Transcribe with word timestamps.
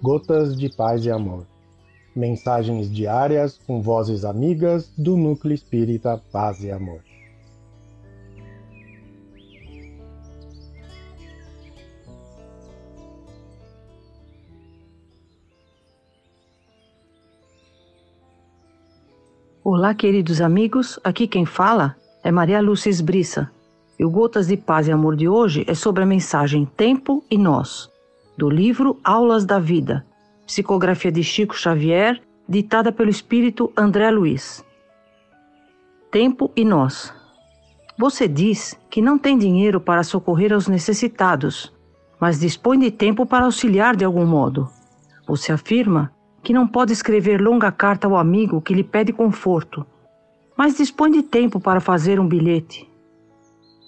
Gotas 0.00 0.56
de 0.56 0.68
Paz 0.68 1.04
e 1.04 1.10
Amor. 1.10 1.44
Mensagens 2.14 2.88
diárias 2.88 3.58
com 3.66 3.82
vozes 3.82 4.24
amigas 4.24 4.92
do 4.96 5.16
Núcleo 5.16 5.52
Espírita 5.52 6.22
Paz 6.30 6.62
e 6.62 6.70
Amor. 6.70 7.00
Olá, 19.64 19.92
queridos 19.94 20.40
amigos. 20.40 21.00
Aqui 21.02 21.26
quem 21.26 21.44
fala 21.44 21.96
é 22.22 22.30
Maria 22.30 22.60
Lúcia 22.60 22.88
Esbriça. 22.88 23.50
E 23.98 24.04
o 24.04 24.10
Gotas 24.10 24.46
de 24.46 24.56
Paz 24.56 24.86
e 24.86 24.92
Amor 24.92 25.16
de 25.16 25.28
hoje 25.28 25.64
é 25.66 25.74
sobre 25.74 26.04
a 26.04 26.06
mensagem 26.06 26.64
Tempo 26.64 27.24
e 27.28 27.36
Nós, 27.36 27.90
do 28.38 28.48
livro 28.48 29.00
Aulas 29.02 29.44
da 29.44 29.58
Vida, 29.58 30.06
psicografia 30.46 31.10
de 31.10 31.24
Chico 31.24 31.56
Xavier, 31.56 32.22
ditada 32.48 32.92
pelo 32.92 33.10
espírito 33.10 33.72
André 33.76 34.08
Luiz. 34.12 34.64
Tempo 36.08 36.48
e 36.54 36.64
Nós. 36.64 37.12
Você 37.98 38.28
diz 38.28 38.78
que 38.88 39.02
não 39.02 39.18
tem 39.18 39.36
dinheiro 39.36 39.80
para 39.80 40.04
socorrer 40.04 40.52
aos 40.52 40.68
necessitados, 40.68 41.74
mas 42.20 42.38
dispõe 42.38 42.78
de 42.78 42.92
tempo 42.92 43.26
para 43.26 43.44
auxiliar 43.44 43.96
de 43.96 44.04
algum 44.04 44.24
modo. 44.24 44.68
Você 45.26 45.50
afirma 45.50 46.12
que 46.40 46.52
não 46.52 46.64
pode 46.64 46.92
escrever 46.92 47.40
longa 47.40 47.72
carta 47.72 48.06
ao 48.06 48.16
amigo 48.16 48.62
que 48.62 48.72
lhe 48.72 48.84
pede 48.84 49.12
conforto, 49.12 49.84
mas 50.56 50.76
dispõe 50.76 51.10
de 51.10 51.24
tempo 51.24 51.58
para 51.58 51.80
fazer 51.80 52.20
um 52.20 52.28
bilhete. 52.28 52.88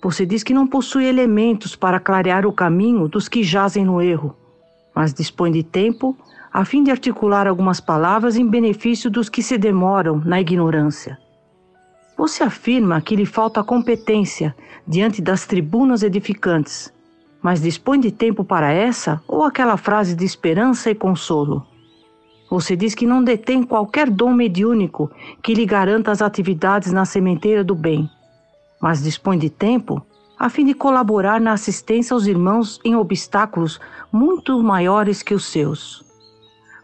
Você 0.00 0.24
diz 0.24 0.44
que 0.44 0.54
não 0.54 0.66
possui 0.66 1.06
elementos 1.06 1.74
para 1.74 1.98
clarear 1.98 2.46
o 2.46 2.52
caminho 2.52 3.08
dos 3.08 3.28
que 3.28 3.42
jazem 3.42 3.84
no 3.84 4.00
erro, 4.00 4.36
mas 4.94 5.12
dispõe 5.12 5.50
de 5.50 5.62
tempo 5.62 6.16
a 6.52 6.64
fim 6.64 6.82
de 6.82 6.90
articular 6.90 7.46
algumas 7.46 7.80
palavras 7.80 8.36
em 8.36 8.46
benefício 8.46 9.10
dos 9.10 9.28
que 9.28 9.42
se 9.42 9.58
demoram 9.58 10.22
na 10.24 10.40
ignorância. 10.40 11.18
Você 12.16 12.42
afirma 12.42 13.00
que 13.00 13.16
lhe 13.16 13.26
falta 13.26 13.62
competência 13.62 14.54
diante 14.86 15.20
das 15.20 15.46
tribunas 15.46 16.02
edificantes, 16.02 16.92
mas 17.42 17.60
dispõe 17.60 18.00
de 18.00 18.10
tempo 18.10 18.44
para 18.44 18.72
essa 18.72 19.20
ou 19.26 19.44
aquela 19.44 19.76
frase 19.76 20.14
de 20.14 20.24
esperança 20.24 20.90
e 20.90 20.94
consolo. 20.94 21.66
Você 22.50 22.74
diz 22.74 22.94
que 22.94 23.06
não 23.06 23.22
detém 23.22 23.62
qualquer 23.62 24.08
dom 24.08 24.32
mediúnico 24.32 25.10
que 25.42 25.54
lhe 25.54 25.66
garanta 25.66 26.10
as 26.10 26.22
atividades 26.22 26.92
na 26.92 27.04
sementeira 27.04 27.62
do 27.62 27.74
bem, 27.74 28.08
mas 28.80 29.02
dispõe 29.02 29.38
de 29.38 29.50
tempo 29.50 30.04
a 30.38 30.48
fim 30.48 30.64
de 30.64 30.72
colaborar 30.72 31.40
na 31.40 31.52
assistência 31.52 32.14
aos 32.14 32.26
irmãos 32.26 32.80
em 32.84 32.94
obstáculos 32.94 33.80
muito 34.12 34.62
maiores 34.62 35.22
que 35.22 35.34
os 35.34 35.44
seus. 35.46 36.04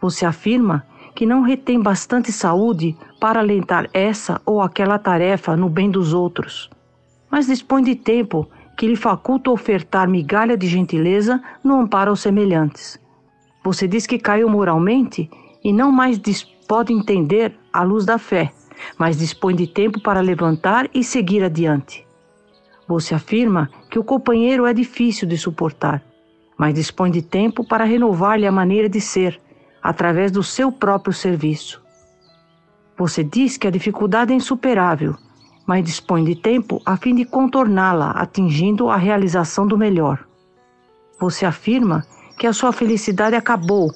Você 0.00 0.24
afirma 0.24 0.86
que 1.14 1.26
não 1.26 1.42
retém 1.42 1.80
bastante 1.80 2.30
saúde 2.30 2.96
para 3.20 3.40
alentar 3.40 3.90
essa 3.92 4.40
ou 4.46 4.62
aquela 4.62 4.98
tarefa 4.98 5.56
no 5.56 5.68
bem 5.68 5.90
dos 5.90 6.14
outros, 6.14 6.70
mas 7.28 7.46
dispõe 7.46 7.82
de 7.82 7.96
tempo 7.96 8.48
que 8.78 8.86
lhe 8.86 8.96
faculta 8.96 9.50
ofertar 9.50 10.08
migalha 10.08 10.56
de 10.56 10.68
gentileza 10.68 11.42
no 11.62 11.80
amparo 11.80 12.10
aos 12.10 12.20
semelhantes. 12.20 12.98
Você 13.64 13.88
diz 13.88 14.06
que 14.06 14.18
caiu 14.18 14.48
moralmente 14.48 15.28
e 15.62 15.72
não 15.72 15.90
mais 15.90 16.18
pode 16.68 16.92
entender 16.92 17.58
a 17.72 17.82
luz 17.82 18.06
da 18.06 18.16
fé 18.16 18.52
mas 18.98 19.18
dispõe 19.18 19.54
de 19.54 19.66
tempo 19.66 20.00
para 20.00 20.20
levantar 20.20 20.88
e 20.94 21.02
seguir 21.02 21.42
adiante. 21.42 22.06
Você 22.86 23.14
afirma 23.14 23.70
que 23.90 23.98
o 23.98 24.04
companheiro 24.04 24.66
é 24.66 24.74
difícil 24.74 25.28
de 25.28 25.38
suportar, 25.38 26.02
mas 26.58 26.74
dispõe 26.74 27.10
de 27.10 27.22
tempo 27.22 27.64
para 27.64 27.84
renovar-lhe 27.84 28.46
a 28.46 28.52
maneira 28.52 28.88
de 28.88 29.00
ser, 29.00 29.40
através 29.82 30.30
do 30.30 30.42
seu 30.42 30.70
próprio 30.70 31.12
serviço. 31.12 31.82
Você 32.98 33.24
diz 33.24 33.56
que 33.56 33.66
a 33.66 33.70
dificuldade 33.70 34.32
é 34.32 34.36
insuperável, 34.36 35.16
mas 35.66 35.84
dispõe 35.84 36.24
de 36.24 36.34
tempo 36.34 36.82
a 36.84 36.96
fim 36.96 37.14
de 37.14 37.24
contorná-la, 37.24 38.10
atingindo 38.10 38.90
a 38.90 38.96
realização 38.96 39.66
do 39.66 39.78
melhor. 39.78 40.26
Você 41.18 41.46
afirma 41.46 42.04
que 42.38 42.46
a 42.46 42.52
sua 42.52 42.72
felicidade 42.72 43.36
acabou 43.36 43.90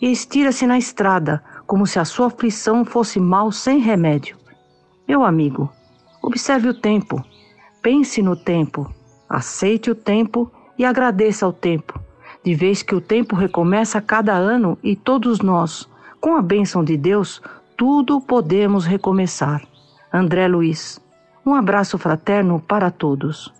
e 0.00 0.10
estira-se 0.10 0.66
na 0.66 0.76
estrada, 0.76 1.42
como 1.70 1.86
se 1.86 2.00
a 2.00 2.04
sua 2.04 2.26
aflição 2.26 2.84
fosse 2.84 3.20
mal 3.20 3.52
sem 3.52 3.78
remédio. 3.78 4.36
Meu 5.06 5.22
amigo, 5.22 5.70
observe 6.20 6.68
o 6.68 6.74
tempo, 6.74 7.24
pense 7.80 8.20
no 8.20 8.34
tempo, 8.34 8.92
aceite 9.28 9.88
o 9.88 9.94
tempo 9.94 10.50
e 10.76 10.84
agradeça 10.84 11.46
ao 11.46 11.52
tempo, 11.52 11.96
de 12.44 12.56
vez 12.56 12.82
que 12.82 12.92
o 12.92 13.00
tempo 13.00 13.36
recomeça 13.36 13.98
a 13.98 14.02
cada 14.02 14.32
ano 14.32 14.76
e 14.82 14.96
todos 14.96 15.38
nós, 15.38 15.88
com 16.20 16.34
a 16.34 16.42
bênção 16.42 16.82
de 16.82 16.96
Deus, 16.96 17.40
tudo 17.76 18.20
podemos 18.20 18.84
recomeçar. 18.84 19.62
André 20.12 20.48
Luiz. 20.48 21.00
Um 21.46 21.54
abraço 21.54 21.96
fraterno 21.98 22.58
para 22.58 22.90
todos. 22.90 23.59